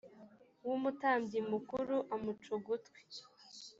w 0.67 0.69
umutambyi 0.77 1.39
mukuru 1.51 1.95
amuca 2.13 2.49
ugutwi 2.57 2.99